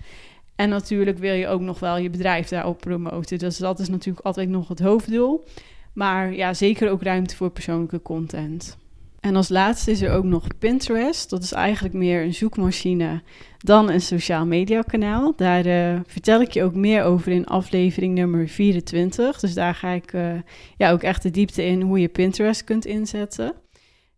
En 0.57 0.69
natuurlijk 0.69 1.19
wil 1.19 1.35
je 1.35 1.49
ook 1.49 1.61
nog 1.61 1.79
wel 1.79 1.97
je 1.97 2.11
bedrijf 2.11 2.49
daarop 2.49 2.79
promoten. 2.79 3.39
Dus 3.39 3.57
dat 3.57 3.79
is 3.79 3.89
natuurlijk 3.89 4.27
altijd 4.27 4.49
nog 4.49 4.69
het 4.69 4.81
hoofddoel. 4.81 5.45
Maar 5.93 6.35
ja, 6.35 6.55
zeker 6.55 6.91
ook 6.91 7.03
ruimte 7.03 7.37
voor 7.37 7.51
persoonlijke 7.51 8.03
content. 8.03 8.79
En 9.23 9.37
als 9.37 9.49
laatste 9.49 9.91
is 9.91 10.01
er 10.01 10.13
ook 10.13 10.25
nog 10.25 10.47
Pinterest. 10.59 11.31
Dat 11.31 11.43
is 11.43 11.53
eigenlijk 11.53 11.95
meer 11.95 12.23
een 12.23 12.35
zoekmachine 12.35 13.23
dan 13.59 13.91
een 13.91 14.01
sociaal 14.01 14.47
media 14.47 14.81
kanaal. 14.81 15.33
Daar 15.37 15.67
uh, 15.67 16.01
vertel 16.07 16.41
ik 16.41 16.51
je 16.51 16.63
ook 16.63 16.75
meer 16.75 17.03
over 17.03 17.33
in 17.33 17.47
aflevering 17.47 18.15
nummer 18.15 18.49
24. 18.49 19.41
Dus 19.41 19.55
daar 19.55 19.75
ga 19.75 19.89
ik 19.89 20.13
uh, 20.13 20.35
ja, 20.77 20.91
ook 20.91 21.03
echt 21.03 21.23
de 21.23 21.31
diepte 21.31 21.65
in 21.65 21.81
hoe 21.81 22.01
je 22.01 22.09
Pinterest 22.09 22.65
kunt 22.65 22.87
inzetten. 22.87 23.55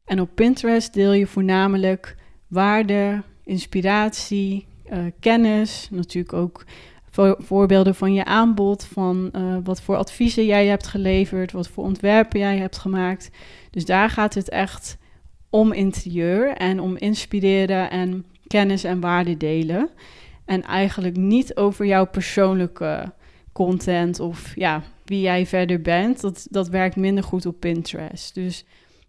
En 0.05 0.21
op 0.21 0.31
Pinterest 0.35 0.95
deel 0.95 1.13
je 1.13 1.27
voornamelijk 1.27 2.17
waarde, 2.49 3.23
inspiratie, 3.43 4.67
uh, 4.93 4.99
kennis, 5.21 5.89
natuurlijk 5.91 6.35
ook 6.35 6.65
voorbeelden 7.39 7.95
van 7.95 8.15
je 8.15 8.25
aanbod, 8.25 8.85
van 8.85 9.31
uh, 9.33 9.57
wat 9.65 9.83
voor 9.83 9.97
adviezen 9.97 10.47
jij 10.47 10.67
hebt 10.67 10.87
geleverd, 10.87 11.53
wat 11.53 11.69
voor 11.69 11.85
ontwerpen 11.85 12.39
jij 12.39 12.57
hebt 12.57 12.79
gemaakt. 12.79 13.31
Dus 13.71 13.85
daar 13.85 14.11
gaat 14.11 14.35
het 14.35 14.49
echt 14.49 14.97
om 15.51 15.73
interieur 15.73 16.57
en 16.57 16.81
om 16.81 16.97
inspireren 16.97 17.91
en 17.91 18.25
kennis 18.47 18.85
en 18.85 19.01
waarde 19.01 19.37
delen. 19.37 19.91
En 20.45 20.63
eigenlijk 20.63 21.17
niet 21.17 21.57
over 21.57 21.87
jouw 21.87 22.07
persoonlijke 22.07 23.13
content 23.53 24.21
of 24.21 24.53
ja, 24.55 24.83
wie 25.05 25.21
jij 25.21 25.47
verder 25.47 25.81
bent. 25.81 26.21
Dat, 26.21 26.47
dat 26.51 26.69
werkt 26.69 26.97
minder 26.97 27.25
goed 27.25 27.47
op 27.47 27.61
Pinterest. 27.61 28.35
Dus 28.35 28.65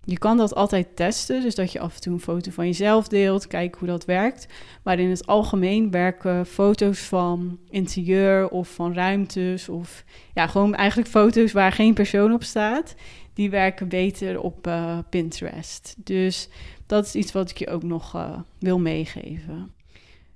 je 0.05 0.17
kan 0.17 0.37
dat 0.37 0.55
altijd 0.55 0.95
testen, 0.95 1.41
dus 1.41 1.55
dat 1.55 1.71
je 1.71 1.79
af 1.79 1.95
en 1.95 2.01
toe 2.01 2.13
een 2.13 2.19
foto 2.19 2.51
van 2.51 2.65
jezelf 2.65 3.07
deelt, 3.07 3.47
kijk 3.47 3.75
hoe 3.75 3.87
dat 3.87 4.05
werkt. 4.05 4.47
Maar 4.83 4.99
in 4.99 5.09
het 5.09 5.27
algemeen 5.27 5.91
werken 5.91 6.45
foto's 6.45 6.99
van 6.99 7.59
interieur 7.69 8.49
of 8.49 8.69
van 8.73 8.93
ruimtes 8.93 9.69
of 9.69 10.03
ja, 10.33 10.47
gewoon 10.47 10.75
eigenlijk 10.75 11.09
foto's 11.09 11.51
waar 11.51 11.71
geen 11.71 11.93
persoon 11.93 12.33
op 12.33 12.43
staat, 12.43 12.95
die 13.33 13.49
werken 13.49 13.87
beter 13.87 14.41
op 14.41 14.67
uh, 14.67 14.97
Pinterest. 15.09 15.95
Dus 15.97 16.49
dat 16.85 17.05
is 17.05 17.15
iets 17.15 17.31
wat 17.31 17.49
ik 17.49 17.57
je 17.57 17.69
ook 17.69 17.83
nog 17.83 18.15
uh, 18.15 18.37
wil 18.59 18.79
meegeven. 18.79 19.74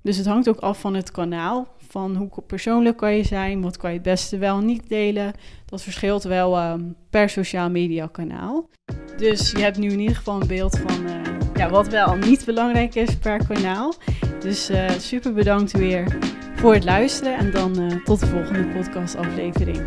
Dus 0.09 0.17
het 0.17 0.27
hangt 0.27 0.49
ook 0.49 0.59
af 0.59 0.79
van 0.79 0.93
het 0.93 1.11
kanaal 1.11 1.67
van 1.87 2.15
hoe 2.15 2.29
persoonlijk 2.47 2.97
kan 2.97 3.15
je 3.15 3.23
zijn, 3.23 3.61
wat 3.61 3.77
kan 3.77 3.89
je 3.89 3.95
het 3.95 4.05
beste 4.05 4.37
wel 4.37 4.59
niet 4.59 4.89
delen. 4.89 5.33
Dat 5.65 5.81
verschilt 5.81 6.23
wel 6.23 6.71
um, 6.71 6.95
per 7.09 7.29
sociaal 7.29 7.69
media 7.69 8.07
kanaal. 8.11 8.69
Dus 9.17 9.51
je 9.51 9.59
hebt 9.59 9.77
nu 9.77 9.89
in 9.89 9.99
ieder 9.99 10.15
geval 10.15 10.41
een 10.41 10.47
beeld 10.47 10.79
van 10.79 11.05
uh, 11.05 11.15
ja, 11.53 11.69
wat 11.69 11.87
wel 11.87 12.15
niet 12.15 12.45
belangrijk 12.45 12.95
is 12.95 13.17
per 13.17 13.47
kanaal. 13.47 13.93
Dus 14.39 14.69
uh, 14.69 14.89
super 14.89 15.33
bedankt 15.33 15.71
weer 15.71 16.17
voor 16.55 16.73
het 16.73 16.83
luisteren 16.83 17.37
en 17.37 17.51
dan 17.51 17.79
uh, 17.79 18.03
tot 18.03 18.19
de 18.19 18.27
volgende 18.27 18.65
podcastaflevering. 18.65 19.81